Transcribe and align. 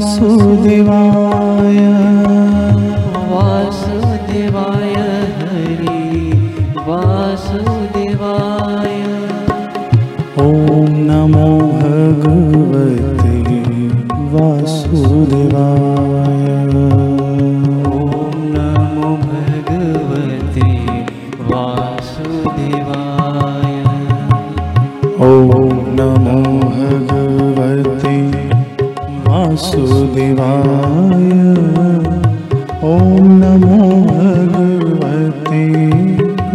वासुदेवाय 0.00 1.78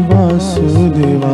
वासुदेवा 0.09 1.33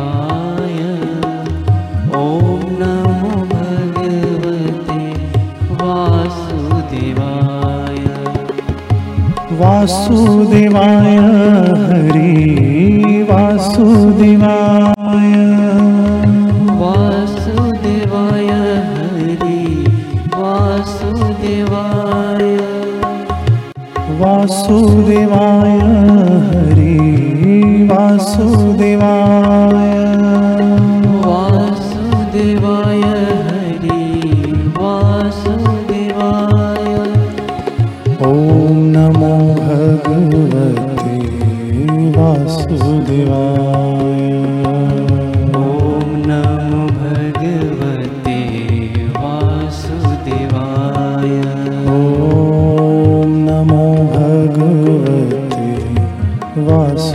ॐ 2.20 2.60
नमो 2.80 3.34
भगवते 3.52 5.02
वासुदेवाय। 5.80 7.18
वासुदेवाय 9.60 11.09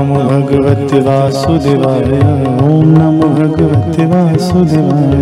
नमो 0.00 0.14
भगवते 0.14 0.98
वासुदेवाय। 1.00 2.00
ॐ 2.00 2.84
नमो 2.92 3.26
भगवते 3.28 4.06
वासुदेवाय। 4.06 5.12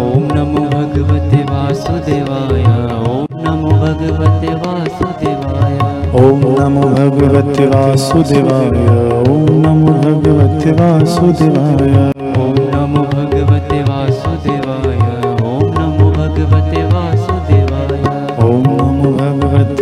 ॐ 0.00 0.22
नमो 0.34 0.62
भगवते 0.74 1.40
वासुदेवाय। 1.50 2.62
ॐ 2.62 3.26
नमो 3.44 3.70
भगवते 3.80 4.54
वासुदेवाय। 4.54 5.74
ॐ 6.20 6.40
नमो 6.60 6.86
भगवते 6.94 7.66
वासुदेवाय। 7.66 8.68
ॐ 8.68 9.50
नमो 9.66 9.92
भगवते 10.04 10.70
वासुदेवाय 10.72 12.19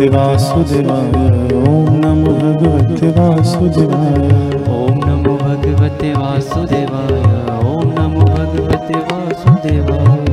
वासुदेवाय। 0.09 1.11
ॐ 1.59 1.99
नमो 2.01 2.31
भगवते 2.33 3.07
वासुदेवाय। 3.09 4.13
ॐ 4.77 4.97
नमो 5.05 5.33
भगवते 5.37 6.13
वासुदेवाय। 6.13 7.13
ॐ 7.59 7.87
नमो 7.99 8.25
भगवते 8.25 8.99
वासुदेवाय। 8.99 10.28